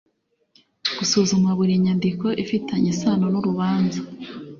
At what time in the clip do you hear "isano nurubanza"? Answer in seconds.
2.93-3.99